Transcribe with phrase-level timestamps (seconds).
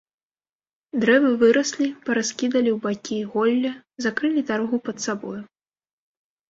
[1.03, 3.71] Дрэвы выраслі, параскідалі ў бакі голле,
[4.09, 5.41] закрылі дарогу пад сабою.